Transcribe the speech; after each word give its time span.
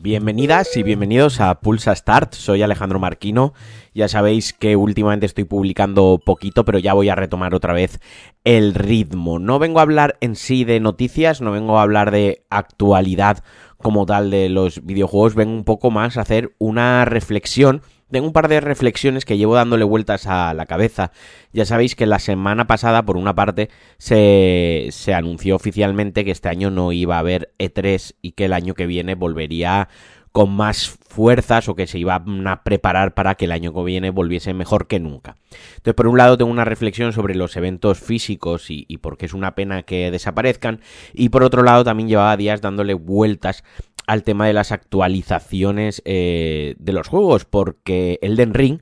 Bienvenidas 0.00 0.74
y 0.76 0.82
bienvenidos 0.82 1.38
a 1.40 1.60
Pulsa 1.60 1.94
Start, 1.94 2.32
soy 2.32 2.62
Alejandro 2.62 2.98
Marquino. 2.98 3.52
Ya 3.94 4.08
sabéis 4.08 4.54
que 4.54 4.74
últimamente 4.74 5.26
estoy 5.26 5.44
publicando 5.44 6.18
poquito, 6.24 6.64
pero 6.64 6.78
ya 6.78 6.94
voy 6.94 7.10
a 7.10 7.14
retomar 7.14 7.54
otra 7.54 7.74
vez 7.74 8.00
el 8.42 8.72
ritmo. 8.72 9.38
No 9.38 9.58
vengo 9.58 9.80
a 9.80 9.82
hablar 9.82 10.16
en 10.22 10.34
sí 10.34 10.64
de 10.64 10.80
noticias, 10.80 11.42
no 11.42 11.52
vengo 11.52 11.78
a 11.78 11.82
hablar 11.82 12.10
de 12.10 12.42
actualidad 12.48 13.44
como 13.78 14.06
tal 14.06 14.30
de 14.30 14.48
los 14.48 14.84
videojuegos, 14.84 15.34
vengo 15.34 15.54
un 15.54 15.64
poco 15.64 15.90
más 15.90 16.16
a 16.16 16.22
hacer 16.22 16.54
una 16.58 17.04
reflexión 17.04 17.82
tengo 18.10 18.26
un 18.26 18.32
par 18.32 18.48
de 18.48 18.60
reflexiones 18.60 19.24
que 19.24 19.36
llevo 19.36 19.54
dándole 19.54 19.84
vueltas 19.84 20.26
a 20.26 20.54
la 20.54 20.66
cabeza. 20.66 21.12
Ya 21.52 21.66
sabéis 21.66 21.94
que 21.94 22.06
la 22.06 22.18
semana 22.18 22.66
pasada, 22.66 23.04
por 23.04 23.16
una 23.16 23.34
parte, 23.34 23.68
se, 23.98 24.88
se, 24.90 25.12
anunció 25.12 25.56
oficialmente 25.56 26.24
que 26.24 26.30
este 26.30 26.48
año 26.48 26.70
no 26.70 26.92
iba 26.92 27.16
a 27.16 27.20
haber 27.20 27.52
E3 27.58 28.14
y 28.22 28.32
que 28.32 28.46
el 28.46 28.54
año 28.54 28.74
que 28.74 28.86
viene 28.86 29.14
volvería 29.14 29.88
con 30.32 30.50
más 30.50 30.97
fuerzas 31.08 31.68
o 31.68 31.74
que 31.74 31.86
se 31.86 31.98
iban 31.98 32.46
a 32.46 32.62
preparar 32.62 33.14
para 33.14 33.34
que 33.34 33.46
el 33.46 33.52
año 33.52 33.74
que 33.74 33.82
viene 33.82 34.10
volviese 34.10 34.54
mejor 34.54 34.86
que 34.86 35.00
nunca. 35.00 35.36
Entonces, 35.70 35.94
por 35.94 36.06
un 36.06 36.18
lado, 36.18 36.36
tengo 36.36 36.50
una 36.50 36.64
reflexión 36.64 37.12
sobre 37.12 37.34
los 37.34 37.56
eventos 37.56 37.98
físicos 37.98 38.70
y, 38.70 38.84
y 38.88 38.98
por 38.98 39.16
qué 39.16 39.26
es 39.26 39.34
una 39.34 39.54
pena 39.54 39.82
que 39.82 40.10
desaparezcan. 40.10 40.80
Y 41.12 41.30
por 41.30 41.42
otro 41.42 41.62
lado, 41.62 41.84
también 41.84 42.08
llevaba 42.08 42.36
días 42.36 42.60
dándole 42.60 42.94
vueltas 42.94 43.64
al 44.08 44.22
tema 44.22 44.46
de 44.46 44.54
las 44.54 44.72
actualizaciones 44.72 46.00
eh, 46.06 46.74
de 46.78 46.92
los 46.94 47.08
juegos, 47.08 47.44
porque 47.44 48.18
Elden 48.22 48.54
Ring, 48.54 48.80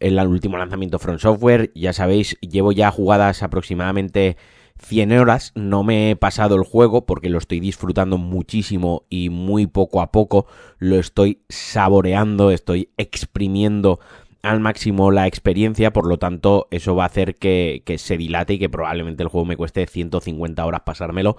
el 0.00 0.18
último 0.18 0.58
lanzamiento 0.58 0.98
From 0.98 1.18
Software, 1.18 1.72
ya 1.74 1.94
sabéis, 1.94 2.36
llevo 2.40 2.70
ya 2.70 2.90
jugadas 2.90 3.42
aproximadamente 3.42 4.36
100 4.78 5.12
horas, 5.12 5.52
no 5.54 5.82
me 5.82 6.10
he 6.10 6.16
pasado 6.16 6.56
el 6.56 6.64
juego 6.64 7.06
porque 7.06 7.28
lo 7.28 7.38
estoy 7.38 7.60
disfrutando 7.60 8.18
muchísimo 8.18 9.04
y 9.10 9.28
muy 9.28 9.66
poco 9.66 10.00
a 10.00 10.10
poco 10.10 10.46
lo 10.78 10.96
estoy 10.96 11.42
saboreando, 11.48 12.50
estoy 12.50 12.90
exprimiendo 12.96 14.00
al 14.42 14.60
máximo 14.60 15.10
la 15.10 15.26
experiencia, 15.26 15.92
por 15.92 16.06
lo 16.06 16.18
tanto 16.18 16.66
eso 16.70 16.96
va 16.96 17.04
a 17.04 17.06
hacer 17.06 17.34
que, 17.34 17.82
se 17.98 18.16
dilate 18.16 18.54
y 18.54 18.58
que 18.58 18.70
probablemente 18.70 19.22
el 19.22 19.28
juego 19.28 19.44
me 19.44 19.56
cueste 19.56 19.86
150 19.86 20.64
horas 20.64 20.80
pasármelo 20.84 21.36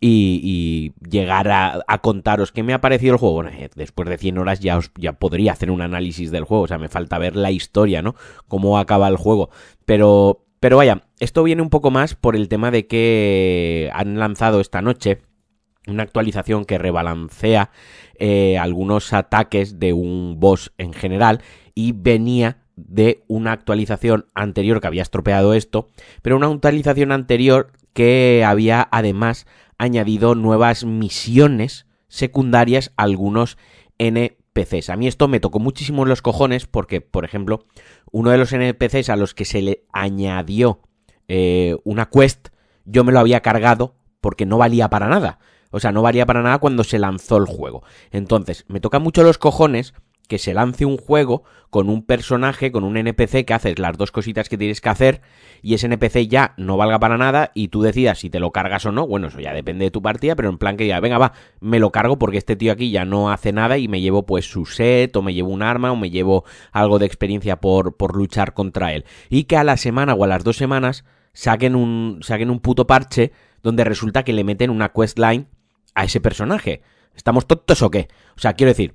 y, 0.00 0.92
llegar 1.08 1.48
a, 1.50 1.98
contaros 2.02 2.52
qué 2.52 2.62
me 2.62 2.74
ha 2.74 2.80
parecido 2.80 3.14
el 3.14 3.20
juego. 3.20 3.36
Bueno, 3.36 3.50
eh, 3.50 3.70
después 3.74 4.08
de 4.08 4.18
100 4.18 4.38
horas 4.38 4.60
ya, 4.60 4.76
os, 4.76 4.90
ya 4.98 5.12
podría 5.12 5.52
hacer 5.52 5.70
un 5.70 5.80
análisis 5.80 6.30
del 6.30 6.44
juego, 6.44 6.64
o 6.64 6.68
sea, 6.68 6.78
me 6.78 6.88
falta 6.88 7.18
ver 7.18 7.36
la 7.36 7.52
historia, 7.52 8.02
¿no? 8.02 8.16
Cómo 8.48 8.78
acaba 8.78 9.08
el 9.08 9.16
juego, 9.16 9.50
pero... 9.84 10.44
Pero 10.62 10.76
vaya, 10.76 11.02
esto 11.18 11.42
viene 11.42 11.60
un 11.60 11.70
poco 11.70 11.90
más 11.90 12.14
por 12.14 12.36
el 12.36 12.48
tema 12.48 12.70
de 12.70 12.86
que 12.86 13.90
han 13.94 14.20
lanzado 14.20 14.60
esta 14.60 14.80
noche 14.80 15.18
una 15.88 16.04
actualización 16.04 16.66
que 16.66 16.78
rebalancea 16.78 17.72
eh, 18.16 18.56
algunos 18.58 19.12
ataques 19.12 19.80
de 19.80 19.92
un 19.92 20.38
boss 20.38 20.72
en 20.78 20.92
general 20.92 21.42
y 21.74 21.90
venía 21.90 22.62
de 22.76 23.24
una 23.26 23.50
actualización 23.50 24.26
anterior 24.36 24.80
que 24.80 24.86
había 24.86 25.02
estropeado 25.02 25.52
esto, 25.54 25.88
pero 26.22 26.36
una 26.36 26.46
actualización 26.46 27.10
anterior 27.10 27.72
que 27.92 28.44
había 28.46 28.86
además 28.92 29.48
añadido 29.78 30.36
nuevas 30.36 30.84
misiones 30.84 31.88
secundarias 32.06 32.92
a 32.96 33.02
algunos 33.02 33.58
NPCs. 33.98 34.41
A 34.88 34.96
mí 34.96 35.06
esto 35.06 35.28
me 35.28 35.40
tocó 35.40 35.60
muchísimo 35.60 36.04
los 36.04 36.20
cojones 36.20 36.66
porque, 36.66 37.00
por 37.00 37.24
ejemplo, 37.24 37.64
uno 38.10 38.30
de 38.30 38.36
los 38.36 38.52
NPCs 38.52 39.08
a 39.08 39.16
los 39.16 39.34
que 39.34 39.46
se 39.46 39.62
le 39.62 39.84
añadió 39.92 40.80
eh, 41.26 41.76
una 41.84 42.10
quest, 42.10 42.48
yo 42.84 43.02
me 43.02 43.12
lo 43.12 43.20
había 43.20 43.40
cargado 43.40 43.94
porque 44.20 44.44
no 44.44 44.58
valía 44.58 44.90
para 44.90 45.08
nada. 45.08 45.38
O 45.70 45.80
sea, 45.80 45.90
no 45.90 46.02
valía 46.02 46.26
para 46.26 46.42
nada 46.42 46.58
cuando 46.58 46.84
se 46.84 46.98
lanzó 46.98 47.38
el 47.38 47.46
juego. 47.46 47.82
Entonces, 48.10 48.66
me 48.68 48.80
toca 48.80 48.98
mucho 48.98 49.22
los 49.22 49.38
cojones 49.38 49.94
que 50.28 50.38
se 50.38 50.54
lance 50.54 50.84
un 50.84 50.96
juego 50.96 51.44
con 51.70 51.88
un 51.88 52.04
personaje, 52.04 52.70
con 52.70 52.84
un 52.84 52.96
NPC 52.96 53.44
que 53.44 53.54
haces 53.54 53.78
las 53.78 53.96
dos 53.96 54.12
cositas 54.12 54.48
que 54.48 54.58
tienes 54.58 54.80
que 54.80 54.88
hacer 54.88 55.20
y 55.62 55.74
ese 55.74 55.86
NPC 55.86 56.28
ya 56.28 56.54
no 56.56 56.76
valga 56.76 56.98
para 56.98 57.16
nada 57.16 57.50
y 57.54 57.68
tú 57.68 57.82
decidas 57.82 58.18
si 58.18 58.30
te 58.30 58.40
lo 58.40 58.50
cargas 58.50 58.84
o 58.84 58.92
no. 58.92 59.06
Bueno, 59.06 59.28
eso 59.28 59.40
ya 59.40 59.54
depende 59.54 59.86
de 59.86 59.90
tu 59.90 60.02
partida, 60.02 60.36
pero 60.36 60.50
en 60.50 60.58
plan 60.58 60.76
que 60.76 60.84
diga, 60.84 61.00
venga, 61.00 61.18
va, 61.18 61.32
me 61.60 61.78
lo 61.78 61.90
cargo 61.90 62.18
porque 62.18 62.38
este 62.38 62.56
tío 62.56 62.72
aquí 62.72 62.90
ya 62.90 63.04
no 63.04 63.30
hace 63.30 63.52
nada 63.52 63.78
y 63.78 63.88
me 63.88 64.00
llevo 64.00 64.26
pues 64.26 64.50
su 64.50 64.66
set 64.66 65.16
o 65.16 65.22
me 65.22 65.34
llevo 65.34 65.50
un 65.50 65.62
arma 65.62 65.92
o 65.92 65.96
me 65.96 66.10
llevo 66.10 66.44
algo 66.72 66.98
de 66.98 67.06
experiencia 67.06 67.60
por, 67.60 67.96
por 67.96 68.16
luchar 68.16 68.52
contra 68.54 68.92
él. 68.92 69.04
Y 69.30 69.44
que 69.44 69.56
a 69.56 69.64
la 69.64 69.76
semana 69.76 70.14
o 70.14 70.24
a 70.24 70.28
las 70.28 70.44
dos 70.44 70.56
semanas 70.56 71.04
saquen 71.32 71.74
un, 71.74 72.20
saquen 72.22 72.50
un 72.50 72.60
puto 72.60 72.86
parche 72.86 73.32
donde 73.62 73.84
resulta 73.84 74.24
que 74.24 74.32
le 74.32 74.44
meten 74.44 74.70
una 74.70 74.90
questline 74.90 75.46
a 75.94 76.04
ese 76.04 76.20
personaje. 76.20 76.82
¿Estamos 77.14 77.46
tontos 77.46 77.82
o 77.82 77.90
qué? 77.90 78.08
O 78.36 78.40
sea, 78.40 78.54
quiero 78.54 78.70
decir, 78.70 78.94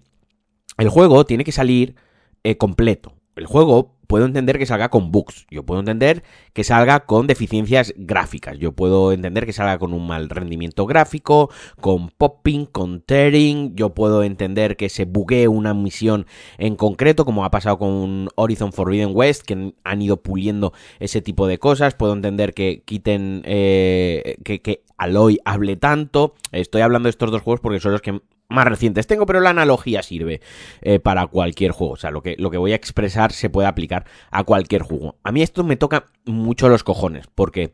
el 0.78 0.90
juego 0.90 1.26
tiene 1.26 1.44
que 1.44 1.52
salir 1.52 1.96
eh, 2.44 2.58
completo. 2.58 3.14
El 3.36 3.46
juego 3.46 3.98
puedo 4.08 4.26
entender 4.26 4.58
que 4.58 4.66
salga 4.66 4.90
con 4.90 5.12
bugs, 5.12 5.46
yo 5.52 5.64
puedo 5.64 5.80
entender 5.80 6.24
que 6.54 6.64
salga 6.64 7.02
con 7.02 7.28
deficiencias 7.28 7.94
gráficas, 7.98 8.58
yo 8.58 8.72
puedo 8.72 9.12
entender 9.12 9.46
que 9.46 9.54
salga 9.54 9.78
con 9.78 9.94
un 9.94 10.08
mal 10.08 10.30
rendimiento 10.30 10.86
gráfico, 10.86 11.50
con 11.82 12.10
popping, 12.10 12.66
con 12.66 13.02
tearing, 13.02 13.76
yo 13.76 13.94
puedo 13.94 14.24
entender 14.24 14.78
que 14.78 14.90
se 14.90 15.06
buguee 15.06 15.48
una 15.48 15.74
misión 15.74 16.26
en 16.58 16.76
concreto, 16.76 17.26
como 17.26 17.46
ha 17.46 17.52
pasado 17.52 17.78
con 17.78 18.30
Horizon 18.36 18.72
Forbidden 18.72 19.12
West, 19.14 19.44
que 19.44 19.74
han 19.84 20.02
ido 20.02 20.18
puliendo 20.18 20.74
ese 21.00 21.22
tipo 21.22 21.46
de 21.48 21.60
cosas, 21.60 21.94
puedo 21.94 22.14
entender 22.14 22.54
que 22.54 22.82
quiten, 22.86 23.42
eh, 23.46 24.38
que, 24.44 24.62
que 24.62 24.84
Aloy 24.98 25.40
hable 25.46 25.76
tanto, 25.76 26.34
estoy 26.52 26.82
hablando 26.82 27.08
de 27.08 27.12
estos 27.12 27.30
dos 27.30 27.42
juegos 27.42 27.60
porque 27.60 27.80
son 27.80 27.92
los 27.92 28.02
que 28.02 28.22
más 28.50 28.66
recientes 28.66 29.08
tengo, 29.08 29.26
pero 29.26 29.40
la 29.40 29.50
analogía 29.50 30.02
sirve 30.04 30.42
eh, 30.82 31.00
para 31.00 31.28
cualquier 31.28 31.72
juego. 31.72 31.94
O 31.94 31.98
sea, 31.98 32.12
lo 32.12 32.22
que, 32.22 32.36
lo 32.38 32.50
que 32.50 32.58
voy 32.58 32.72
a 32.72 32.76
expresar 32.76 33.32
se 33.32 33.50
puede 33.50 33.68
aplicar 33.68 34.06
a 34.32 34.44
cualquier 34.44 34.84
juego. 34.84 35.18
A 35.24 35.32
mí 35.32 35.42
esto 35.42 35.64
me 35.64 35.76
toca 35.76 36.06
mucho 36.26 36.70
los 36.70 36.84
cojones, 36.84 37.26
porque 37.34 37.74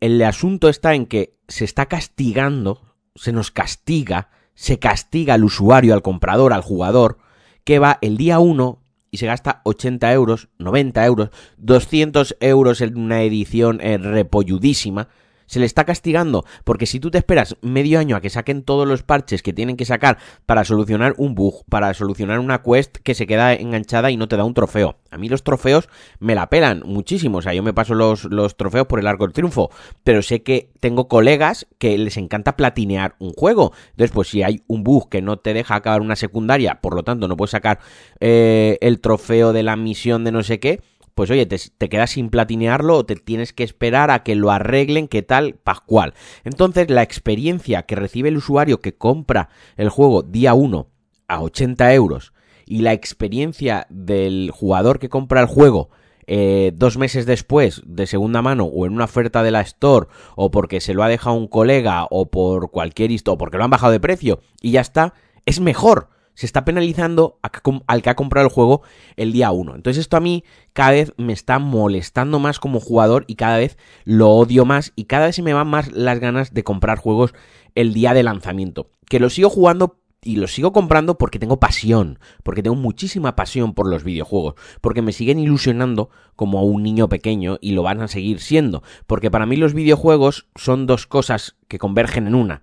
el 0.00 0.20
asunto 0.22 0.68
está 0.68 0.94
en 0.94 1.06
que 1.06 1.36
se 1.48 1.64
está 1.64 1.86
castigando, 1.86 2.82
se 3.14 3.32
nos 3.32 3.50
castiga, 3.50 4.30
se 4.54 4.78
castiga 4.78 5.34
al 5.34 5.44
usuario, 5.44 5.94
al 5.94 6.02
comprador, 6.02 6.52
al 6.52 6.62
jugador, 6.62 7.18
que 7.64 7.78
va 7.78 7.98
el 8.00 8.16
día 8.16 8.38
1 8.38 8.82
y 9.12 9.18
se 9.18 9.26
gasta 9.26 9.60
80 9.64 10.12
euros, 10.12 10.48
90 10.58 11.04
euros, 11.04 11.30
200 11.58 12.36
euros 12.40 12.80
en 12.80 12.98
una 12.98 13.22
edición 13.22 13.80
eh, 13.80 13.98
repolludísima 13.98 15.08
se 15.50 15.58
le 15.58 15.66
está 15.66 15.84
castigando, 15.84 16.44
porque 16.62 16.86
si 16.86 17.00
tú 17.00 17.10
te 17.10 17.18
esperas 17.18 17.56
medio 17.60 17.98
año 17.98 18.14
a 18.14 18.20
que 18.20 18.30
saquen 18.30 18.62
todos 18.62 18.86
los 18.86 19.02
parches 19.02 19.42
que 19.42 19.52
tienen 19.52 19.76
que 19.76 19.84
sacar 19.84 20.16
para 20.46 20.64
solucionar 20.64 21.14
un 21.16 21.34
bug, 21.34 21.64
para 21.68 21.92
solucionar 21.92 22.38
una 22.38 22.62
quest 22.62 22.98
que 22.98 23.16
se 23.16 23.26
queda 23.26 23.54
enganchada 23.54 24.12
y 24.12 24.16
no 24.16 24.28
te 24.28 24.36
da 24.36 24.44
un 24.44 24.54
trofeo. 24.54 24.98
A 25.10 25.18
mí 25.18 25.28
los 25.28 25.42
trofeos 25.42 25.88
me 26.20 26.36
la 26.36 26.48
pelan 26.50 26.84
muchísimo, 26.86 27.38
o 27.38 27.42
sea, 27.42 27.52
yo 27.52 27.64
me 27.64 27.72
paso 27.72 27.96
los, 27.96 28.26
los 28.26 28.56
trofeos 28.56 28.86
por 28.86 29.00
el 29.00 29.08
arco 29.08 29.24
del 29.24 29.32
triunfo, 29.32 29.72
pero 30.04 30.22
sé 30.22 30.44
que 30.44 30.70
tengo 30.78 31.08
colegas 31.08 31.66
que 31.78 31.98
les 31.98 32.16
encanta 32.16 32.56
platinear 32.56 33.16
un 33.18 33.32
juego. 33.32 33.72
Entonces, 33.90 34.12
pues 34.12 34.28
si 34.28 34.44
hay 34.44 34.62
un 34.68 34.84
bug 34.84 35.08
que 35.08 35.20
no 35.20 35.38
te 35.38 35.52
deja 35.52 35.74
acabar 35.74 36.00
una 36.00 36.14
secundaria, 36.14 36.80
por 36.80 36.94
lo 36.94 37.02
tanto 37.02 37.26
no 37.26 37.36
puedes 37.36 37.50
sacar 37.50 37.80
eh, 38.20 38.78
el 38.82 39.00
trofeo 39.00 39.52
de 39.52 39.64
la 39.64 39.74
misión 39.74 40.22
de 40.22 40.30
no 40.30 40.44
sé 40.44 40.60
qué, 40.60 40.80
pues 41.20 41.30
oye, 41.30 41.44
te, 41.44 41.88
quedas 41.90 42.12
sin 42.12 42.30
platinearlo 42.30 42.96
o 42.96 43.04
te 43.04 43.14
tienes 43.14 43.52
que 43.52 43.62
esperar 43.62 44.10
a 44.10 44.22
que 44.22 44.34
lo 44.34 44.50
arreglen, 44.50 45.06
qué 45.06 45.20
tal, 45.20 45.56
pascual. 45.56 46.14
Entonces, 46.44 46.88
la 46.88 47.02
experiencia 47.02 47.82
que 47.82 47.94
recibe 47.94 48.30
el 48.30 48.38
usuario 48.38 48.80
que 48.80 48.94
compra 48.94 49.50
el 49.76 49.90
juego 49.90 50.22
día 50.22 50.54
1 50.54 50.88
a 51.28 51.42
80 51.42 51.92
euros 51.92 52.32
y 52.64 52.80
la 52.80 52.94
experiencia 52.94 53.86
del 53.90 54.50
jugador 54.50 54.98
que 54.98 55.10
compra 55.10 55.42
el 55.42 55.46
juego 55.46 55.90
eh, 56.26 56.72
dos 56.74 56.96
meses 56.96 57.26
después 57.26 57.82
de 57.84 58.06
segunda 58.06 58.40
mano 58.40 58.64
o 58.64 58.86
en 58.86 58.94
una 58.94 59.04
oferta 59.04 59.42
de 59.42 59.50
la 59.50 59.60
Store 59.60 60.06
o 60.36 60.50
porque 60.50 60.80
se 60.80 60.94
lo 60.94 61.02
ha 61.02 61.08
dejado 61.08 61.36
un 61.36 61.48
colega 61.48 62.06
o 62.08 62.30
por 62.30 62.70
cualquier 62.70 63.10
historia 63.10 63.34
o 63.34 63.36
porque 63.36 63.58
lo 63.58 63.64
han 63.64 63.70
bajado 63.70 63.92
de 63.92 64.00
precio 64.00 64.40
y 64.62 64.70
ya 64.70 64.80
está, 64.80 65.12
es 65.44 65.60
mejor 65.60 66.08
se 66.40 66.46
está 66.46 66.64
penalizando 66.64 67.38
al 67.86 68.00
que 68.00 68.08
ha 68.08 68.16
comprado 68.16 68.46
el 68.46 68.52
juego 68.52 68.80
el 69.16 69.30
día 69.30 69.50
1. 69.50 69.74
Entonces 69.74 70.00
esto 70.00 70.16
a 70.16 70.20
mí 70.20 70.42
cada 70.72 70.92
vez 70.92 71.12
me 71.18 71.34
está 71.34 71.58
molestando 71.58 72.38
más 72.38 72.58
como 72.58 72.80
jugador 72.80 73.24
y 73.26 73.34
cada 73.34 73.58
vez 73.58 73.76
lo 74.04 74.30
odio 74.30 74.64
más 74.64 74.94
y 74.96 75.04
cada 75.04 75.26
vez 75.26 75.36
se 75.36 75.42
me 75.42 75.52
van 75.52 75.68
más 75.68 75.92
las 75.92 76.18
ganas 76.18 76.54
de 76.54 76.64
comprar 76.64 76.96
juegos 76.96 77.34
el 77.74 77.92
día 77.92 78.14
de 78.14 78.22
lanzamiento. 78.22 78.88
Que 79.06 79.20
lo 79.20 79.28
sigo 79.28 79.50
jugando 79.50 79.98
y 80.22 80.36
lo 80.36 80.46
sigo 80.46 80.72
comprando 80.72 81.18
porque 81.18 81.38
tengo 81.38 81.60
pasión, 81.60 82.18
porque 82.42 82.62
tengo 82.62 82.76
muchísima 82.76 83.36
pasión 83.36 83.74
por 83.74 83.86
los 83.86 84.02
videojuegos, 84.02 84.54
porque 84.80 85.02
me 85.02 85.12
siguen 85.12 85.40
ilusionando 85.40 86.08
como 86.36 86.64
un 86.64 86.82
niño 86.82 87.10
pequeño 87.10 87.58
y 87.60 87.72
lo 87.72 87.82
van 87.82 88.00
a 88.00 88.08
seguir 88.08 88.40
siendo, 88.40 88.82
porque 89.06 89.30
para 89.30 89.44
mí 89.44 89.56
los 89.56 89.74
videojuegos 89.74 90.48
son 90.54 90.86
dos 90.86 91.06
cosas 91.06 91.56
que 91.68 91.78
convergen 91.78 92.26
en 92.26 92.34
una. 92.34 92.62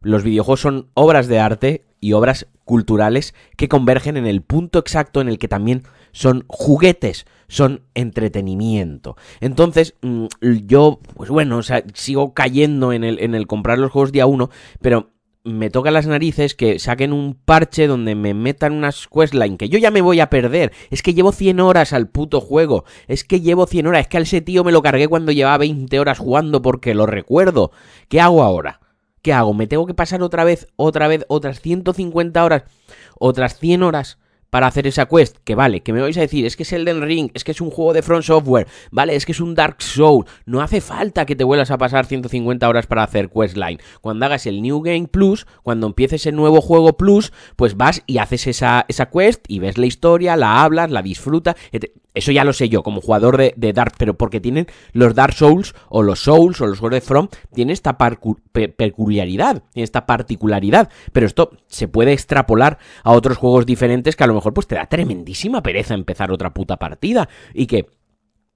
Los 0.00 0.22
videojuegos 0.22 0.60
son 0.60 0.88
obras 0.94 1.26
de 1.26 1.40
arte 1.40 1.84
y 2.00 2.12
obras 2.12 2.46
culturales 2.64 3.34
que 3.56 3.68
convergen 3.68 4.16
en 4.16 4.26
el 4.26 4.42
punto 4.42 4.78
exacto 4.78 5.20
en 5.20 5.28
el 5.28 5.38
que 5.38 5.48
también 5.48 5.82
son 6.12 6.44
juguetes, 6.48 7.26
son 7.48 7.82
entretenimiento. 7.94 9.16
Entonces, 9.40 9.94
mm, 10.02 10.26
yo, 10.66 11.00
pues 11.14 11.30
bueno, 11.30 11.58
o 11.58 11.62
sea, 11.62 11.82
sigo 11.94 12.34
cayendo 12.34 12.92
en 12.92 13.04
el, 13.04 13.18
en 13.20 13.34
el 13.34 13.46
comprar 13.46 13.78
los 13.78 13.90
juegos 13.90 14.12
día 14.12 14.26
uno, 14.26 14.50
pero 14.80 15.10
me 15.44 15.70
toca 15.70 15.90
las 15.90 16.06
narices 16.06 16.54
que 16.54 16.78
saquen 16.78 17.12
un 17.12 17.34
parche 17.34 17.86
donde 17.86 18.14
me 18.14 18.34
metan 18.34 18.72
unas 18.74 19.08
questline 19.08 19.56
que 19.56 19.68
yo 19.68 19.78
ya 19.78 19.90
me 19.90 20.02
voy 20.02 20.20
a 20.20 20.30
perder. 20.30 20.72
Es 20.90 21.02
que 21.02 21.14
llevo 21.14 21.32
100 21.32 21.60
horas 21.60 21.92
al 21.92 22.08
puto 22.08 22.40
juego. 22.40 22.84
Es 23.06 23.24
que 23.24 23.40
llevo 23.40 23.66
100 23.66 23.86
horas. 23.86 24.00
Es 24.02 24.08
que 24.08 24.18
a 24.18 24.20
ese 24.20 24.40
tío 24.40 24.64
me 24.64 24.72
lo 24.72 24.82
cargué 24.82 25.08
cuando 25.08 25.32
llevaba 25.32 25.58
20 25.58 25.98
horas 25.98 26.18
jugando 26.18 26.60
porque 26.60 26.94
lo 26.94 27.06
recuerdo. 27.06 27.70
¿Qué 28.08 28.20
hago 28.20 28.42
ahora? 28.42 28.80
¿Qué 29.28 29.34
hago? 29.34 29.52
¿Me 29.52 29.66
tengo 29.66 29.84
que 29.84 29.92
pasar 29.92 30.22
otra 30.22 30.42
vez, 30.42 30.68
otra 30.76 31.06
vez, 31.06 31.26
otras 31.28 31.60
150 31.60 32.42
horas, 32.42 32.62
otras 33.18 33.58
100 33.58 33.82
horas 33.82 34.18
para 34.48 34.66
hacer 34.66 34.86
esa 34.86 35.04
quest, 35.04 35.36
que 35.44 35.54
vale, 35.54 35.82
que 35.82 35.92
me 35.92 36.00
vais 36.00 36.16
a 36.16 36.22
decir, 36.22 36.46
es 36.46 36.56
que 36.56 36.62
es 36.62 36.72
Elden 36.72 37.02
Ring, 37.02 37.30
es 37.34 37.44
que 37.44 37.52
es 37.52 37.60
un 37.60 37.70
juego 37.70 37.92
de 37.92 38.00
Front 38.00 38.24
Software, 38.24 38.66
vale, 38.90 39.14
es 39.14 39.26
que 39.26 39.32
es 39.32 39.40
un 39.40 39.54
Dark 39.54 39.82
Soul, 39.82 40.24
no 40.46 40.62
hace 40.62 40.80
falta 40.80 41.26
que 41.26 41.36
te 41.36 41.44
vuelvas 41.44 41.70
a 41.70 41.76
pasar 41.76 42.06
150 42.06 42.66
horas 42.66 42.86
para 42.86 43.02
hacer 43.02 43.28
questline. 43.28 43.80
Cuando 44.00 44.24
hagas 44.24 44.46
el 44.46 44.62
New 44.62 44.80
Game 44.80 45.08
Plus, 45.08 45.46
cuando 45.62 45.86
empieces 45.86 46.24
el 46.24 46.34
nuevo 46.34 46.62
juego 46.62 46.96
Plus, 46.96 47.30
pues 47.56 47.76
vas 47.76 48.02
y 48.06 48.16
haces 48.16 48.46
esa, 48.46 48.86
esa 48.88 49.10
quest 49.10 49.44
y 49.46 49.58
ves 49.58 49.76
la 49.76 49.84
historia, 49.84 50.36
la 50.36 50.62
hablas, 50.62 50.90
la 50.90 51.02
disfrutas, 51.02 51.56
eso 52.18 52.32
ya 52.32 52.44
lo 52.44 52.52
sé 52.52 52.68
yo, 52.68 52.82
como 52.82 53.00
jugador 53.00 53.36
de, 53.36 53.72
Dark, 53.72 53.94
pero 53.96 54.14
porque 54.14 54.40
tienen 54.40 54.66
los 54.92 55.14
Dark 55.14 55.34
Souls, 55.34 55.74
o 55.88 56.02
los 56.02 56.20
Souls, 56.20 56.60
o 56.60 56.66
los 56.66 56.80
juegos 56.80 56.96
de 56.96 57.00
From, 57.00 57.28
tiene 57.54 57.72
esta 57.72 57.96
peculiaridad, 57.96 59.62
tiene 59.72 59.84
esta 59.84 60.06
particularidad. 60.06 60.90
Pero 61.12 61.26
esto 61.26 61.52
se 61.68 61.86
puede 61.86 62.12
extrapolar 62.12 62.78
a 63.04 63.12
otros 63.12 63.36
juegos 63.36 63.66
diferentes 63.66 64.16
que 64.16 64.24
a 64.24 64.26
lo 64.26 64.34
mejor 64.34 64.52
pues 64.52 64.66
te 64.66 64.74
da 64.74 64.86
tremendísima 64.86 65.62
pereza 65.62 65.94
empezar 65.94 66.32
otra 66.32 66.52
puta 66.52 66.76
partida. 66.76 67.28
Y 67.54 67.66
que 67.66 67.86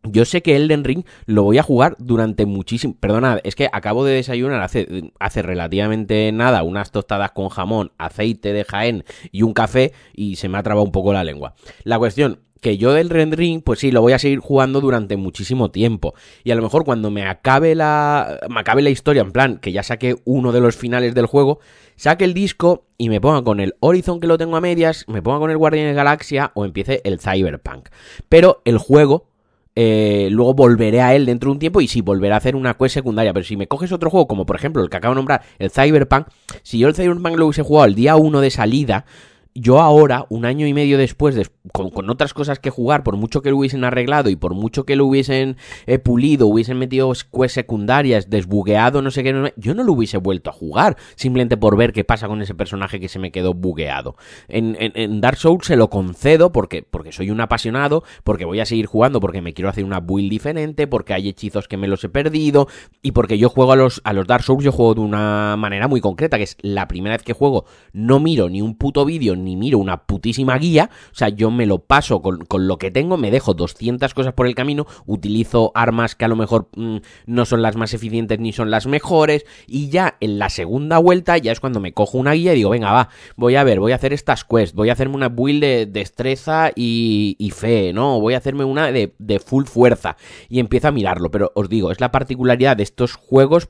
yo 0.04 0.24
sé 0.24 0.42
que 0.42 0.56
Elden 0.56 0.82
Ring 0.82 1.04
lo 1.26 1.44
voy 1.44 1.58
a 1.58 1.62
jugar 1.62 1.94
durante 1.98 2.46
muchísimo. 2.46 2.96
Perdona, 2.98 3.38
es 3.44 3.54
que 3.54 3.68
acabo 3.72 4.04
de 4.04 4.14
desayunar 4.14 4.60
hace, 4.60 5.12
hace 5.20 5.42
relativamente 5.42 6.32
nada 6.32 6.64
unas 6.64 6.90
tostadas 6.90 7.30
con 7.30 7.48
jamón, 7.48 7.92
aceite 7.98 8.52
de 8.52 8.64
Jaén 8.64 9.04
y 9.30 9.42
un 9.42 9.52
café 9.52 9.92
y 10.14 10.36
se 10.36 10.48
me 10.48 10.58
ha 10.58 10.62
trabado 10.64 10.84
un 10.84 10.92
poco 10.92 11.12
la 11.12 11.22
lengua. 11.22 11.54
La 11.84 11.98
cuestión 11.98 12.40
que 12.62 12.78
yo 12.78 12.92
del 12.92 13.10
rendering, 13.10 13.60
pues 13.60 13.80
sí, 13.80 13.90
lo 13.90 14.00
voy 14.00 14.12
a 14.12 14.20
seguir 14.20 14.38
jugando 14.38 14.80
durante 14.80 15.16
muchísimo 15.16 15.72
tiempo. 15.72 16.14
Y 16.44 16.52
a 16.52 16.54
lo 16.54 16.62
mejor 16.62 16.84
cuando 16.84 17.10
me 17.10 17.26
acabe 17.26 17.74
la. 17.74 18.38
me 18.48 18.60
acabe 18.60 18.82
la 18.82 18.90
historia, 18.90 19.20
en 19.22 19.32
plan, 19.32 19.58
que 19.58 19.72
ya 19.72 19.82
saqué 19.82 20.16
uno 20.24 20.52
de 20.52 20.60
los 20.60 20.76
finales 20.76 21.14
del 21.14 21.26
juego, 21.26 21.58
saque 21.96 22.24
el 22.24 22.34
disco 22.34 22.86
y 22.96 23.08
me 23.08 23.20
ponga 23.20 23.42
con 23.42 23.58
el 23.58 23.74
Horizon 23.80 24.20
que 24.20 24.28
lo 24.28 24.38
tengo 24.38 24.56
a 24.56 24.60
medias, 24.60 25.04
me 25.08 25.20
ponga 25.20 25.40
con 25.40 25.50
el 25.50 25.58
Guardian 25.58 25.88
de 25.88 25.92
Galaxia 25.92 26.52
o 26.54 26.64
empiece 26.64 27.00
el 27.04 27.18
Cyberpunk. 27.18 27.88
Pero 28.28 28.62
el 28.64 28.78
juego. 28.78 29.28
Eh, 29.74 30.28
luego 30.30 30.52
volveré 30.52 31.00
a 31.00 31.14
él 31.14 31.24
dentro 31.24 31.48
de 31.48 31.52
un 31.52 31.58
tiempo 31.58 31.80
y 31.80 31.88
sí, 31.88 32.02
volveré 32.02 32.34
a 32.34 32.36
hacer 32.36 32.56
una 32.56 32.74
quest 32.74 32.92
secundaria. 32.92 33.32
Pero 33.32 33.46
si 33.46 33.56
me 33.56 33.68
coges 33.68 33.90
otro 33.90 34.10
juego, 34.10 34.26
como 34.26 34.44
por 34.44 34.54
ejemplo 34.54 34.82
el 34.82 34.90
que 34.90 34.98
acabo 34.98 35.14
de 35.14 35.16
nombrar, 35.16 35.40
el 35.58 35.70
Cyberpunk, 35.70 36.26
si 36.62 36.78
yo 36.78 36.88
el 36.88 36.94
Cyberpunk 36.94 37.38
lo 37.38 37.46
hubiese 37.46 37.62
jugado 37.62 37.86
el 37.86 37.94
día 37.94 38.16
1 38.16 38.40
de 38.42 38.50
salida, 38.50 39.06
yo 39.54 39.80
ahora, 39.80 40.26
un 40.30 40.44
año 40.44 40.66
y 40.66 40.72
medio 40.72 40.96
después, 40.96 41.50
con, 41.72 42.10
otras 42.10 42.32
cosas 42.32 42.58
que 42.58 42.70
jugar, 42.70 43.02
por 43.02 43.16
mucho 43.16 43.42
que 43.42 43.50
lo 43.50 43.58
hubiesen 43.58 43.84
arreglado 43.84 44.30
y 44.30 44.36
por 44.36 44.54
mucho 44.54 44.84
que 44.84 44.96
lo 44.96 45.06
hubiesen 45.06 45.56
eh, 45.86 45.98
pulido, 45.98 46.46
hubiesen 46.46 46.78
metido 46.78 47.12
quests 47.12 47.52
secundarias, 47.52 48.30
desbugueado, 48.30 49.02
no 49.02 49.10
sé 49.10 49.22
qué, 49.22 49.52
yo 49.56 49.74
no 49.74 49.84
lo 49.84 49.92
hubiese 49.92 50.16
vuelto 50.16 50.50
a 50.50 50.52
jugar, 50.52 50.96
simplemente 51.16 51.56
por 51.56 51.76
ver 51.76 51.92
qué 51.92 52.04
pasa 52.04 52.28
con 52.28 52.40
ese 52.40 52.54
personaje 52.54 52.98
que 52.98 53.08
se 53.08 53.18
me 53.18 53.30
quedó 53.30 53.52
bugueado. 53.52 54.16
En, 54.48 54.76
en, 54.78 55.20
Dark 55.20 55.36
Souls 55.36 55.66
se 55.66 55.76
lo 55.76 55.90
concedo 55.90 56.50
porque, 56.52 56.82
porque 56.82 57.12
soy 57.12 57.30
un 57.30 57.40
apasionado, 57.40 58.04
porque 58.24 58.44
voy 58.44 58.60
a 58.60 58.66
seguir 58.66 58.86
jugando, 58.86 59.20
porque 59.20 59.42
me 59.42 59.52
quiero 59.52 59.68
hacer 59.68 59.84
una 59.84 60.00
build 60.00 60.30
diferente, 60.30 60.86
porque 60.86 61.12
hay 61.12 61.28
hechizos 61.28 61.68
que 61.68 61.76
me 61.76 61.88
los 61.88 62.02
he 62.04 62.08
perdido, 62.08 62.68
y 63.02 63.12
porque 63.12 63.36
yo 63.36 63.50
juego 63.50 63.72
a 63.72 63.76
los, 63.76 64.00
a 64.04 64.12
los 64.14 64.26
Dark 64.26 64.44
Souls, 64.44 64.64
yo 64.64 64.72
juego 64.72 64.94
de 64.94 65.00
una 65.00 65.56
manera 65.58 65.88
muy 65.88 66.00
concreta, 66.00 66.38
que 66.38 66.44
es 66.44 66.56
la 66.62 66.88
primera 66.88 67.16
vez 67.16 67.22
que 67.22 67.34
juego, 67.34 67.66
no 67.92 68.18
miro 68.18 68.48
ni 68.48 68.62
un 68.62 68.76
puto 68.76 69.04
vídeo, 69.04 69.36
ni 69.44 69.56
miro 69.56 69.78
una 69.78 70.04
putísima 70.04 70.56
guía, 70.58 70.90
o 71.12 71.14
sea, 71.14 71.28
yo 71.28 71.50
me 71.50 71.66
lo 71.66 71.78
paso 71.78 72.22
con, 72.22 72.46
lo 72.66 72.78
que 72.78 72.90
tengo, 72.90 73.16
me 73.16 73.30
dejo 73.30 73.54
200 73.54 74.14
cosas 74.14 74.32
por 74.34 74.46
el 74.46 74.54
camino, 74.54 74.86
utilizo 75.06 75.72
armas 75.74 76.14
que 76.14 76.24
a 76.24 76.28
lo 76.28 76.36
mejor 76.36 76.68
mm, 76.76 76.96
no 77.26 77.44
son 77.44 77.62
las 77.62 77.76
más 77.76 77.94
eficientes 77.94 78.38
ni 78.38 78.52
son 78.52 78.70
las 78.70 78.86
mejores, 78.86 79.44
y 79.66 79.88
ya 79.88 80.16
en 80.20 80.38
la 80.38 80.48
segunda 80.48 80.98
vuelta 80.98 81.38
ya 81.38 81.52
es 81.52 81.60
cuando 81.60 81.80
me 81.80 81.92
cojo 81.92 82.18
una 82.18 82.32
guía 82.32 82.52
y 82.52 82.56
digo, 82.56 82.70
venga, 82.70 82.92
va, 82.92 83.08
voy 83.36 83.56
a 83.56 83.64
ver, 83.64 83.80
voy 83.80 83.92
a 83.92 83.96
hacer 83.96 84.12
estas 84.12 84.44
quests, 84.44 84.74
voy 84.74 84.90
a 84.90 84.92
hacerme 84.92 85.16
una 85.16 85.28
build 85.28 85.62
de 85.62 85.86
destreza 85.86 86.70
y, 86.74 87.52
fe, 87.54 87.92
¿no? 87.92 88.20
Voy 88.20 88.34
a 88.34 88.38
hacerme 88.38 88.64
una 88.64 88.90
de, 88.90 89.12
full 89.44 89.64
fuerza 89.64 90.16
y 90.48 90.60
empiezo 90.60 90.88
a 90.88 90.92
mirarlo, 90.92 91.30
pero 91.30 91.52
os 91.54 91.68
digo, 91.68 91.90
es 91.90 92.00
la 92.00 92.12
particularidad 92.12 92.76
de 92.76 92.82
estos 92.82 93.14
juegos 93.14 93.68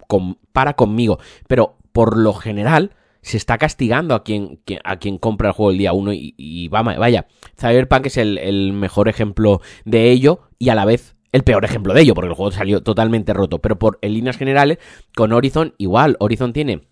para 0.53 0.75
conmigo, 0.75 1.19
pero 1.49 1.77
por 1.93 2.17
lo 2.17 2.33
general 2.33 2.93
se 3.23 3.37
está 3.37 3.57
castigando 3.57 4.15
a 4.15 4.25
quien, 4.25 4.61
a 4.85 4.97
quien 4.97 5.17
compra 5.17 5.49
el 5.49 5.55
juego 5.55 5.71
el 5.71 5.79
día 5.79 5.93
1 5.93 6.11
y, 6.13 6.69
vaya, 6.69 7.27
Cyberpunk 7.59 8.07
es 8.07 8.17
el, 8.17 8.73
mejor 8.73 9.09
ejemplo 9.09 9.61
de 9.85 10.11
ello 10.11 10.41
y 10.59 10.69
a 10.69 10.75
la 10.75 10.85
vez 10.85 11.17
el 11.31 11.45
peor 11.45 11.65
ejemplo 11.65 11.95
de 11.95 12.03
ello, 12.03 12.15
porque 12.15 12.29
el 12.29 12.35
juego 12.35 12.53
salió 12.53 12.83
totalmente 12.83 13.33
roto. 13.33 13.61
Pero 13.61 13.79
por 13.79 13.99
en 14.03 14.13
líneas 14.13 14.37
generales, 14.37 14.79
con 15.15 15.33
Horizon, 15.33 15.75
igual, 15.79 16.17
Horizon 16.21 16.53
tiene 16.53 16.83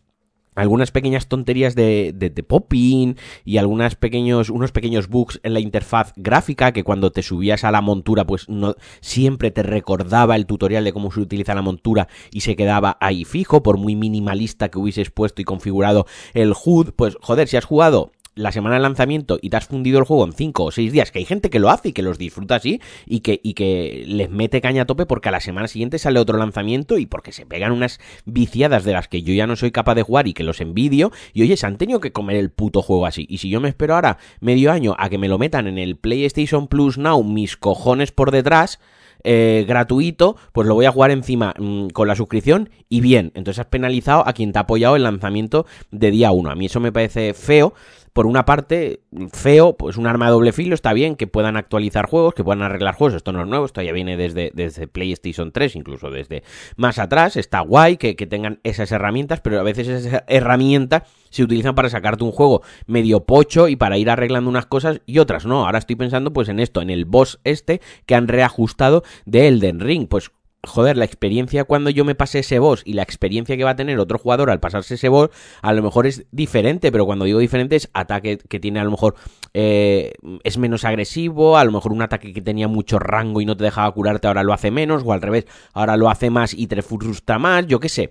algunas 0.55 0.91
pequeñas 0.91 1.29
tonterías 1.29 1.75
de, 1.75 2.13
de, 2.15 2.31
popping 2.43 3.17
y 3.45 3.59
algunas 3.59 3.95
pequeños, 3.95 4.51
unos 4.51 4.73
pequeños 4.73 5.09
bugs 5.09 5.41
en 5.43 5.55
la 5.55 5.61
interfaz 5.61 6.13
gráfica 6.17 6.73
que 6.73 6.85
cuando 6.85 7.13
te 7.13 7.23
subías 7.23 7.65
a 7.65 7.71
la 7.71 7.81
montura 7.81 8.27
pues 8.27 8.49
no 8.49 8.75
siempre 9.01 9.51
te 9.51 9.63
recordaba 9.63 10.37
el 10.37 10.47
tutorial 10.47 10.85
de 10.85 10.93
cómo 10.93 11.11
se 11.13 11.21
utiliza 11.21 11.55
la 11.55 11.63
montura 11.63 12.09
y 12.33 12.41
se 12.41 12.57
quedaba 12.57 12.97
ahí 13.01 13.25
fijo 13.25 13.63
por 13.63 13.79
muy 13.79 13.95
minimalista 13.95 14.69
que 14.69 14.79
hubieses 14.79 15.11
puesto 15.11 15.41
y 15.43 15.45
configurado 15.45 16.07
el 16.35 16.53
HUD 16.53 16.91
pues 16.97 17.17
joder 17.21 17.49
si 17.49 17.57
has 17.57 17.65
jugado 17.65 18.13
la 18.35 18.53
semana 18.53 18.77
de 18.77 18.81
lanzamiento 18.83 19.39
y 19.41 19.51
te 19.51 19.57
has 19.57 19.67
fundido 19.67 19.99
el 19.99 20.05
juego 20.05 20.25
en 20.25 20.33
5 20.33 20.65
o 20.65 20.71
6 20.71 20.93
días, 20.93 21.11
que 21.11 21.19
hay 21.19 21.25
gente 21.25 21.51
que 21.51 21.59
lo 21.59 21.71
hace 21.71 21.89
y 21.89 21.93
que 21.93 22.03
los 22.03 22.19
disfruta 22.19 22.57
así 22.57 22.81
y 23.07 23.21
que, 23.21 23.41
y 23.43 23.55
que 23.55 24.05
les 24.07 24.31
mete 24.31 24.61
caña 24.61 24.83
a 24.83 24.87
tope 24.87 25.07
porque 25.07 25.29
a 25.29 25.33
la 25.33 25.41
semana 25.41 25.69
siguiente 25.69 25.99
sale 25.99 26.21
otro 26.21 26.39
lanzamiento 26.39 26.99
y 26.99 27.07
porque 27.07 27.33
se 27.33 27.47
pegan 27.47 27.73
unas 27.73 28.01
viciadas 28.25 28.85
de 28.85 28.93
las 28.93 29.09
que 29.09 29.23
yo 29.23 29.35
ya 29.35 29.47
no 29.47 29.57
soy 29.57 29.73
capaz 29.73 29.95
de 29.95 30.03
jugar 30.03 30.29
y 30.29 30.33
que 30.33 30.45
los 30.45 30.61
envidio 30.61 31.13
y 31.33 31.43
oye, 31.43 31.57
se 31.57 31.67
han 31.67 31.77
tenido 31.77 32.01
que 32.01 32.13
comer 32.13 32.37
el 32.37 32.51
puto 32.51 32.83
juego 32.83 33.07
así. 33.07 33.27
Y 33.29 33.39
si 33.39 33.49
yo 33.49 33.61
me 33.61 33.69
espero 33.69 33.95
ahora 33.95 34.19
medio 34.41 34.73
año 34.73 34.95
a 34.99 35.09
que 35.09 35.19
me 35.19 35.29
lo 35.29 35.39
metan 35.39 35.67
en 35.67 35.79
el 35.79 35.97
PlayStation 35.97 36.69
Plus 36.69 36.99
Now, 36.99 37.23
mis 37.25 37.57
cojones 37.57 38.13
por 38.13 38.31
detrás, 38.31 38.79
eh, 39.25 39.65
gratuito, 39.67 40.37
pues 40.53 40.67
lo 40.67 40.75
voy 40.75 40.87
a 40.87 40.93
jugar 40.93 41.11
encima 41.11 41.55
mm, 41.59 41.89
con 41.89 42.09
la 42.09 42.15
suscripción 42.15 42.71
y 42.89 43.01
bien. 43.01 43.33
Entonces 43.35 43.61
has 43.61 43.67
penalizado 43.67 44.27
a 44.27 44.33
quien 44.33 44.53
te 44.53 44.59
ha 44.59 44.63
apoyado 44.63 44.97
el 44.97 45.03
lanzamiento 45.03 45.67
de 45.91 46.11
día 46.11 46.33
1. 46.33 46.51
A 46.51 46.55
mí 46.55 46.67
eso 46.67 46.81
me 46.81 46.93
parece 46.93 47.35
feo 47.35 47.75
por 48.13 48.27
una 48.27 48.45
parte, 48.45 49.03
feo, 49.33 49.77
pues 49.77 49.97
un 49.97 50.07
arma 50.07 50.27
de 50.27 50.33
doble 50.33 50.53
filo, 50.53 50.75
está 50.75 50.93
bien 50.93 51.15
que 51.15 51.27
puedan 51.27 51.57
actualizar 51.57 52.07
juegos, 52.07 52.35
que 52.35 52.43
puedan 52.43 52.63
arreglar 52.63 52.97
juegos, 52.97 53.15
esto 53.15 53.33
no 53.33 53.43
es 53.43 53.47
nuevo, 53.47 53.67
esto 53.67 53.83
ya 53.83 53.93
viene 53.93 54.17
desde, 54.17 54.51
desde 54.53 54.89
PlayStation 54.89 55.53
3, 55.53 55.77
incluso 55.77 56.11
desde 56.11 56.43
más 56.77 56.99
atrás, 56.99 57.37
está 57.37 57.61
guay 57.61 57.97
que, 57.99 58.17
que 58.17 58.27
tengan 58.27 58.59
esas 58.65 58.91
herramientas, 58.91 59.41
pero 59.41 59.61
a 59.61 59.63
veces 59.63 59.87
esas 59.87 60.25
herramientas 60.27 61.05
se 61.31 61.43
utilizan 61.43 61.75
para 61.75 61.89
sacarte 61.89 62.25
un 62.25 62.33
juego 62.33 62.63
medio 62.87 63.21
pocho 63.21 63.69
y 63.69 63.77
para 63.77 63.99
ir 63.99 64.11
arreglando 64.11 64.51
unas 64.51 64.67
cosas 64.67 65.01
y 65.07 65.19
otras 65.19 65.47
no. 65.47 65.65
Ahora 65.65 65.79
estoy 65.79 65.97
pensando 65.97 66.33
pues 66.33 66.49
en 66.49 66.61
esto, 66.61 66.83
en 66.83 66.91
el 66.91 67.05
boss 67.05 67.41
este 67.45 67.81
que 68.07 68.15
han 68.15 68.29
reajustado 68.29 69.03
de 69.25 69.49
Elden 69.49 69.81
Ring, 69.81 70.07
pues 70.09 70.31
joder, 70.67 70.97
la 70.97 71.05
experiencia 71.05 71.65
cuando 71.65 71.91
yo 71.91 72.05
me 72.05 72.15
pasé 72.15 72.41
ese 72.41 72.59
boss 72.59 72.83
y 72.85 72.93
la 72.93 73.03
experiencia 73.03 73.57
que 73.57 73.65
va 73.65 73.71
a 73.71 73.77
tener 73.77 73.99
otro 73.99 74.19
jugador 74.19 74.51
al 74.51 74.61
pasarse 74.61 74.95
ese 74.95 75.09
boss, 75.09 75.31
a 75.63 75.73
lo 75.73 75.83
mejor 75.83 76.07
es 76.07 76.27
diferente, 76.33 76.93
pero 76.93 77.07
cuando 77.07 77.25
digo 77.25 77.39
diferente 77.39 77.77
es 77.77 77.89
ataque 77.95 78.39
que 78.39 78.61
tiene 78.61 78.81
a 78.81 78.85
lo 78.85 78.91
mejor 78.91 79.15
eh, 79.55 80.13
es 80.45 80.59
menos 80.59 80.85
agresivo, 80.85 81.57
a 81.57 81.65
lo 81.65 81.73
mejor 81.73 81.93
un 81.93 82.03
ataque 82.03 82.33
que 82.33 82.43
tenía 82.43 82.69
mucho 82.69 82.99
rango 82.99 83.41
y 83.41 83.47
no 83.47 83.57
te 83.57 83.65
dejaba 83.65 83.91
curarte 83.93 84.29
ahora 84.29 84.43
lo 84.43 84.53
hace 84.53 84.71
menos, 84.71 85.03
o 85.05 85.13
al 85.13 85.23
revés, 85.23 85.47
ahora 85.73 85.97
lo 85.97 86.11
hace 86.11 86.31
más 86.31 86.53
y 86.55 86.67
te 86.67 86.83
frustra 86.83 87.39
más, 87.39 87.67
yo 87.67 87.81
qué 87.81 87.89
sé. 87.89 88.11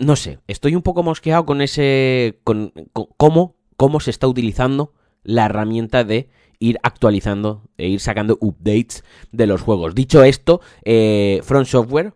No 0.00 0.16
sé, 0.16 0.38
estoy 0.46 0.74
un 0.74 0.82
poco 0.82 1.02
mosqueado 1.02 1.44
con 1.44 1.60
ese... 1.60 2.40
con, 2.42 2.72
con 2.94 3.06
cómo, 3.18 3.56
cómo 3.76 4.00
se 4.00 4.10
está 4.10 4.26
utilizando 4.26 4.94
la 5.22 5.44
herramienta 5.44 6.04
de 6.04 6.30
ir 6.58 6.78
actualizando 6.82 7.68
e 7.76 7.88
ir 7.88 8.00
sacando 8.00 8.38
updates 8.40 9.04
de 9.30 9.46
los 9.46 9.60
juegos. 9.60 9.94
Dicho 9.94 10.24
esto, 10.24 10.62
eh, 10.84 11.40
Front 11.42 11.66
Software, 11.66 12.14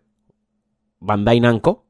Bandai 0.99 1.41
Namco, 1.41 1.85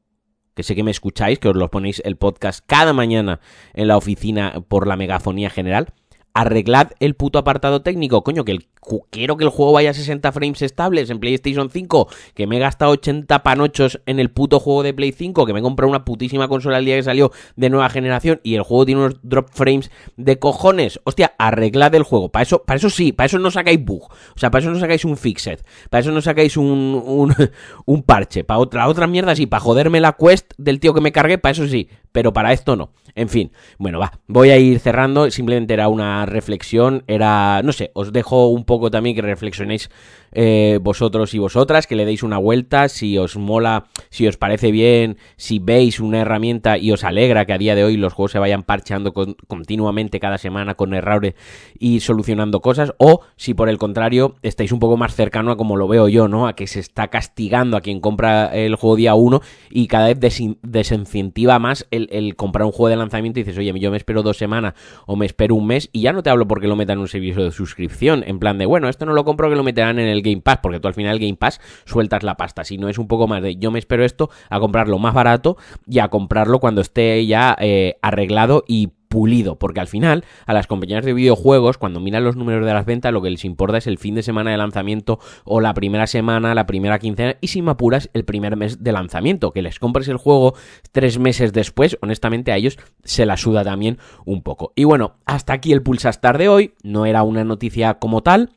que 0.53 0.63
sé 0.63 0.75
que 0.75 0.83
me 0.83 0.91
escucháis, 0.91 1.39
que 1.39 1.47
os 1.47 1.55
lo 1.55 1.71
ponéis 1.71 2.01
el 2.03 2.17
podcast 2.17 2.61
cada 2.65 2.91
mañana 2.91 3.39
en 3.73 3.87
la 3.87 3.95
oficina 3.95 4.65
por 4.67 4.87
la 4.87 4.97
megafonía 4.97 5.49
general. 5.49 5.93
Arreglad 6.33 6.91
el 6.99 7.15
puto 7.15 7.39
apartado 7.39 7.83
técnico, 7.83 8.21
coño, 8.21 8.43
que 8.43 8.51
el 8.51 8.67
quiero 9.09 9.37
que 9.37 9.43
el 9.43 9.49
juego 9.49 9.73
vaya 9.73 9.91
a 9.91 9.93
60 9.93 10.31
frames 10.31 10.61
estables 10.61 11.09
en 11.09 11.19
PlayStation 11.19 11.69
5, 11.69 12.07
que 12.33 12.47
me 12.47 12.57
he 12.57 12.59
gastado 12.59 12.91
80 12.91 13.43
panochos 13.43 14.01
en 14.05 14.19
el 14.19 14.29
puto 14.31 14.59
juego 14.59 14.83
de 14.83 14.93
Play 14.93 15.11
5, 15.11 15.45
que 15.45 15.53
me 15.53 15.59
he 15.59 15.63
comprado 15.63 15.89
una 15.89 16.05
putísima 16.05 16.47
consola 16.47 16.79
el 16.79 16.85
día 16.85 16.95
que 16.95 17.03
salió 17.03 17.31
de 17.55 17.69
nueva 17.69 17.89
generación 17.89 18.39
y 18.43 18.55
el 18.55 18.61
juego 18.61 18.85
tiene 18.85 19.01
unos 19.01 19.19
drop 19.23 19.49
frames 19.51 19.91
de 20.17 20.39
cojones. 20.39 20.99
Hostia, 21.03 21.33
arreglad 21.37 21.95
el 21.95 22.03
juego. 22.03 22.29
Para 22.29 22.43
eso, 22.43 22.63
para 22.63 22.77
eso 22.77 22.89
sí, 22.89 23.11
para 23.11 23.25
eso 23.25 23.39
no 23.39 23.51
sacáis 23.51 23.83
bug. 23.83 24.03
O 24.03 24.39
sea, 24.39 24.51
para 24.51 24.61
eso 24.61 24.71
no 24.71 24.79
sacáis 24.79 25.05
un 25.05 25.17
fixed. 25.17 25.59
Para 25.89 26.01
eso 26.01 26.11
no 26.11 26.21
sacáis 26.21 26.57
un, 26.57 27.01
un, 27.05 27.35
un 27.85 28.03
parche. 28.03 28.43
Para 28.43 28.59
otra, 28.59 28.87
otra 28.87 29.07
mierda 29.07 29.35
sí, 29.35 29.45
para 29.45 29.61
joderme 29.61 29.99
la 29.99 30.13
quest 30.13 30.53
del 30.57 30.79
tío 30.79 30.93
que 30.93 31.01
me 31.01 31.11
cargué, 31.11 31.37
para 31.37 31.51
eso 31.53 31.67
sí. 31.67 31.89
Pero 32.15 32.31
para 32.31 32.53
esto 32.53 32.77
no. 32.77 32.91
En 33.13 33.27
fin, 33.27 33.51
bueno, 33.77 33.99
va, 33.99 34.13
voy 34.27 34.51
a 34.51 34.57
ir 34.57 34.79
cerrando, 34.79 35.29
simplemente 35.31 35.73
era 35.73 35.89
una 35.89 36.25
reflexión, 36.25 37.03
era, 37.07 37.61
no 37.61 37.73
sé, 37.73 37.91
os 37.93 38.13
dejo 38.13 38.47
un 38.47 38.63
poco 38.63 38.89
también 38.89 39.17
que 39.17 39.21
reflexionéis 39.21 39.89
eh, 40.37 40.79
vosotros 40.81 41.33
y 41.33 41.39
vosotras, 41.39 41.87
que 41.87 41.95
le 41.95 42.05
deis 42.05 42.23
una 42.23 42.37
vuelta, 42.37 42.89
si 42.89 43.17
os 43.17 43.37
mola, 43.37 43.85
si 44.09 44.27
os 44.27 44.35
parece 44.35 44.71
bien, 44.71 45.17
si 45.37 45.59
veis 45.59 46.01
una 46.01 46.19
herramienta 46.19 46.77
y 46.77 46.91
os 46.91 47.05
alegra 47.05 47.45
que 47.45 47.53
a 47.53 47.57
día 47.57 47.73
de 47.73 47.85
hoy 47.85 47.95
los 47.95 48.11
juegos 48.11 48.33
se 48.33 48.39
vayan 48.39 48.63
parcheando 48.63 49.13
continuamente 49.13 50.19
cada 50.19 50.37
semana 50.37 50.75
con 50.75 50.93
errores 50.93 51.35
y 51.79 52.01
solucionando 52.01 52.61
cosas, 52.61 52.93
o 52.97 53.21
si 53.37 53.53
por 53.53 53.69
el 53.69 53.77
contrario 53.77 54.35
estáis 54.41 54.73
un 54.73 54.79
poco 54.79 54.97
más 54.97 55.15
cercano 55.15 55.51
a 55.51 55.57
como 55.57 55.77
lo 55.77 55.87
veo 55.87 56.09
yo, 56.09 56.27
¿no? 56.27 56.47
A 56.47 56.55
que 56.55 56.67
se 56.67 56.81
está 56.81 57.07
castigando 57.07 57.77
a 57.77 57.81
quien 57.81 58.01
compra 58.01 58.53
el 58.53 58.75
juego 58.75 58.97
día 58.97 59.15
1 59.15 59.41
y 59.69 59.87
cada 59.87 60.07
vez 60.13 60.19
desincentiva 60.61 61.59
más 61.59 61.87
el, 61.91 62.04
el 62.11 62.35
comprar 62.35 62.65
un 62.65 62.71
juego 62.71 62.89
de 62.89 62.95
lanzamiento 62.95 63.39
y 63.39 63.43
dices, 63.43 63.57
oye, 63.57 63.73
yo 63.79 63.91
me 63.91 63.97
espero 63.97 64.23
dos 64.23 64.37
semanas 64.37 64.73
o 65.05 65.15
me 65.15 65.25
espero 65.25 65.55
un 65.55 65.67
mes 65.67 65.89
y 65.91 66.01
ya 66.01 66.13
no 66.13 66.23
te 66.23 66.29
hablo 66.29 66.47
porque 66.47 66.67
lo 66.67 66.75
metan 66.75 66.97
en 66.97 67.01
un 67.01 67.07
servicio 67.07 67.43
de 67.43 67.51
suscripción, 67.51 68.23
en 68.25 68.39
plan 68.39 68.57
de, 68.57 68.65
bueno, 68.65 68.89
esto 68.89 69.05
no 69.05 69.13
lo 69.13 69.23
compro 69.25 69.49
que 69.49 69.55
lo 69.55 69.63
meterán 69.63 69.99
en 69.99 70.07
el 70.07 70.21
Game 70.21 70.41
Pass, 70.41 70.59
porque 70.61 70.79
tú 70.79 70.87
al 70.87 70.93
final 70.93 71.13
el 71.13 71.19
Game 71.19 71.35
Pass 71.35 71.59
sueltas 71.85 72.23
la 72.23 72.37
pasta, 72.37 72.63
si 72.63 72.77
no 72.77 72.89
es 72.89 72.97
un 72.97 73.07
poco 73.07 73.27
más 73.27 73.41
de, 73.41 73.57
yo 73.57 73.71
me 73.71 73.79
espero 73.79 74.05
esto 74.05 74.29
a 74.49 74.59
comprarlo 74.59 74.99
más 74.99 75.13
barato 75.13 75.57
y 75.87 75.99
a 75.99 76.07
comprarlo 76.09 76.59
cuando 76.59 76.81
esté 76.81 77.25
ya 77.25 77.55
eh, 77.59 77.97
arreglado 78.01 78.63
y 78.67 78.89
pulido, 79.07 79.57
porque 79.57 79.79
al 79.79 79.87
final 79.87 80.25
a 80.45 80.53
las 80.53 80.67
compañías 80.67 81.05
de 81.05 81.13
videojuegos 81.13 81.77
cuando 81.77 81.99
miran 81.99 82.23
los 82.23 82.35
números 82.35 82.65
de 82.65 82.73
las 82.73 82.85
ventas 82.85 83.13
lo 83.13 83.21
que 83.21 83.29
les 83.29 83.45
importa 83.45 83.77
es 83.77 83.87
el 83.87 83.97
fin 83.97 84.15
de 84.15 84.23
semana 84.23 84.51
de 84.51 84.57
lanzamiento 84.57 85.19
o 85.43 85.61
la 85.61 85.73
primera 85.73 86.07
semana, 86.07 86.55
la 86.55 86.65
primera 86.65 86.99
quincena 86.99 87.37
y 87.41 87.47
si 87.47 87.61
me 87.61 87.71
apuras 87.71 88.09
el 88.13 88.25
primer 88.25 88.55
mes 88.55 88.83
de 88.83 88.91
lanzamiento, 88.91 89.51
que 89.51 89.61
les 89.61 89.79
compres 89.79 90.07
el 90.07 90.17
juego 90.17 90.55
tres 90.91 91.19
meses 91.19 91.53
después, 91.53 91.97
honestamente 92.01 92.51
a 92.51 92.57
ellos 92.57 92.77
se 93.03 93.25
la 93.25 93.37
suda 93.37 93.63
también 93.63 93.97
un 94.25 94.41
poco. 94.41 94.73
Y 94.75 94.83
bueno, 94.83 95.15
hasta 95.25 95.53
aquí 95.53 95.71
el 95.71 95.81
Pulsastar 95.81 96.37
de 96.37 96.49
hoy, 96.49 96.73
no 96.83 97.05
era 97.05 97.23
una 97.23 97.43
noticia 97.43 97.95
como 97.95 98.21
tal, 98.23 98.51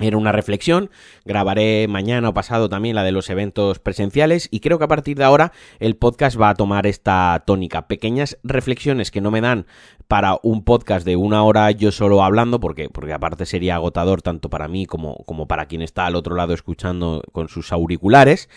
era 0.00 0.16
una 0.16 0.32
reflexión, 0.32 0.90
grabaré 1.24 1.86
mañana 1.88 2.28
o 2.28 2.34
pasado 2.34 2.68
también 2.68 2.96
la 2.96 3.04
de 3.04 3.12
los 3.12 3.30
eventos 3.30 3.78
presenciales 3.78 4.48
y 4.50 4.58
creo 4.58 4.78
que 4.78 4.84
a 4.84 4.88
partir 4.88 5.16
de 5.16 5.22
ahora 5.22 5.52
el 5.78 5.94
podcast 5.94 6.40
va 6.40 6.48
a 6.48 6.54
tomar 6.56 6.86
esta 6.88 7.44
tónica. 7.46 7.86
Pequeñas 7.86 8.36
reflexiones 8.42 9.12
que 9.12 9.20
no 9.20 9.30
me 9.30 9.40
dan 9.40 9.66
para 10.08 10.38
un 10.42 10.64
podcast 10.64 11.06
de 11.06 11.14
una 11.14 11.44
hora 11.44 11.70
yo 11.70 11.92
solo 11.92 12.24
hablando, 12.24 12.58
porque, 12.58 12.88
porque 12.88 13.12
aparte 13.12 13.46
sería 13.46 13.76
agotador 13.76 14.20
tanto 14.20 14.50
para 14.50 14.66
mí 14.66 14.84
como, 14.84 15.18
como 15.26 15.46
para 15.46 15.66
quien 15.66 15.80
está 15.80 16.06
al 16.06 16.16
otro 16.16 16.34
lado 16.34 16.54
escuchando 16.54 17.22
con 17.30 17.48
sus 17.48 17.72
auriculares 17.72 18.48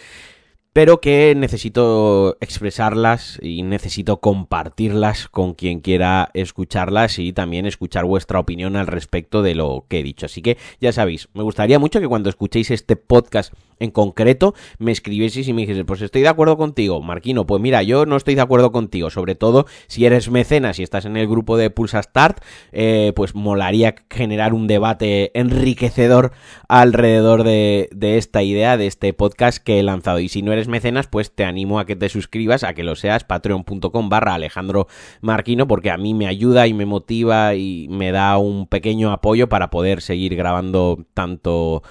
pero 0.77 1.01
que 1.01 1.33
necesito 1.35 2.37
expresarlas 2.39 3.39
y 3.41 3.63
necesito 3.63 4.17
compartirlas 4.17 5.27
con 5.27 5.55
quien 5.55 5.79
quiera 5.79 6.29
escucharlas 6.35 7.17
y 7.17 7.33
también 7.33 7.65
escuchar 7.65 8.05
vuestra 8.05 8.39
opinión 8.39 8.75
al 8.75 8.85
respecto 8.85 9.41
de 9.41 9.55
lo 9.55 9.85
que 9.87 10.01
he 10.01 10.03
dicho. 10.03 10.27
Así 10.27 10.43
que 10.43 10.59
ya 10.79 10.91
sabéis, 10.91 11.29
me 11.33 11.41
gustaría 11.41 11.79
mucho 11.79 11.99
que 11.99 12.07
cuando 12.07 12.29
escuchéis 12.29 12.69
este 12.69 12.95
podcast 12.95 13.55
en 13.79 13.91
concreto 13.91 14.53
me 14.79 14.91
escribieseis 14.91 15.47
y 15.47 15.53
me 15.53 15.61
dijese, 15.61 15.85
pues 15.85 16.01
estoy 16.01 16.21
de 16.21 16.27
acuerdo 16.27 16.57
contigo, 16.57 17.01
Marquino, 17.01 17.45
pues 17.45 17.61
mira, 17.61 17.83
yo 17.83 18.05
no 18.05 18.15
estoy 18.15 18.35
de 18.35 18.41
acuerdo 18.41 18.71
contigo, 18.71 19.09
sobre 19.09 19.35
todo 19.35 19.65
si 19.87 20.05
eres 20.05 20.29
mecenas 20.29 20.79
y 20.79 20.83
estás 20.83 21.05
en 21.05 21.17
el 21.17 21.27
grupo 21.27 21.57
de 21.57 21.69
Pulsa 21.69 22.01
Start, 22.01 22.43
eh, 22.71 23.13
pues 23.15 23.35
molaría 23.35 23.95
generar 24.09 24.53
un 24.53 24.67
debate 24.67 25.31
enriquecedor 25.39 26.31
alrededor 26.67 27.43
de, 27.43 27.89
de 27.91 28.17
esta 28.17 28.43
idea, 28.43 28.77
de 28.77 28.87
este 28.87 29.13
podcast 29.13 29.63
que 29.63 29.79
he 29.79 29.83
lanzado. 29.83 30.19
Y 30.19 30.29
si 30.29 30.41
no 30.41 30.53
eres 30.53 30.67
mecenas, 30.67 31.07
pues 31.07 31.33
te 31.33 31.43
animo 31.43 31.79
a 31.79 31.85
que 31.85 31.95
te 31.95 32.09
suscribas, 32.09 32.63
a 32.63 32.73
que 32.73 32.83
lo 32.83 32.95
seas, 32.95 33.23
patreon.com 33.23 34.09
barra 34.09 34.33
Alejandro 34.33 34.87
Marquino, 35.21 35.67
porque 35.67 35.91
a 35.91 35.97
mí 35.97 36.13
me 36.13 36.27
ayuda 36.27 36.67
y 36.67 36.73
me 36.73 36.85
motiva 36.85 37.55
y 37.55 37.87
me 37.89 38.11
da 38.11 38.37
un 38.37 38.67
pequeño 38.67 39.11
apoyo 39.11 39.49
para 39.49 39.69
poder 39.69 40.01
seguir 40.01 40.35
grabando 40.35 41.05
tanto 41.13 41.83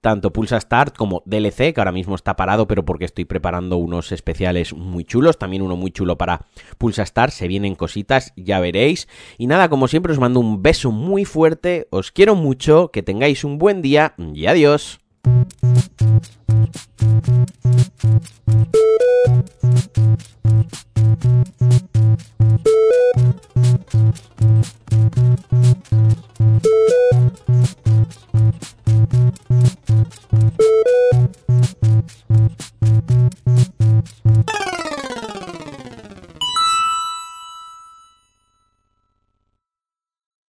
tanto 0.00 0.32
Pulsa 0.32 0.60
Start 0.60 0.96
como 0.96 1.22
DLC, 1.26 1.74
que 1.74 1.80
ahora 1.80 1.92
mismo 1.92 2.14
está 2.14 2.36
parado, 2.36 2.66
pero 2.66 2.84
porque 2.84 3.04
estoy 3.04 3.24
preparando 3.24 3.76
unos 3.76 4.12
especiales 4.12 4.74
muy 4.74 5.04
chulos, 5.04 5.38
también 5.38 5.62
uno 5.62 5.76
muy 5.76 5.90
chulo 5.90 6.16
para 6.16 6.46
Pulsa 6.78 7.04
Start, 7.04 7.32
se 7.32 7.48
vienen 7.48 7.74
cositas, 7.74 8.32
ya 8.36 8.60
veréis. 8.60 9.08
Y 9.38 9.46
nada, 9.46 9.68
como 9.68 9.88
siempre 9.88 10.12
os 10.12 10.18
mando 10.18 10.40
un 10.40 10.62
beso 10.62 10.90
muy 10.90 11.24
fuerte, 11.24 11.86
os 11.90 12.12
quiero 12.12 12.34
mucho, 12.34 12.90
que 12.90 13.02
tengáis 13.02 13.44
un 13.44 13.58
buen 13.58 13.82
día 13.82 14.14
y 14.34 14.46
adiós. 14.46 15.00